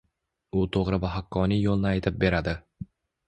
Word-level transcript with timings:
U 0.59 0.63
to‘g‘ri 0.77 0.99
va 1.03 1.11
haqqoniy 1.17 1.61
yo‘lni 1.65 1.89
aytib 1.91 2.17
beradi. 2.25 2.57